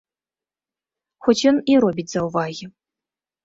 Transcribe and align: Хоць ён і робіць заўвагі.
Хоць 1.27 1.37
ён 1.53 1.61
і 1.75 1.77
робіць 1.87 2.09
заўвагі. 2.17 2.65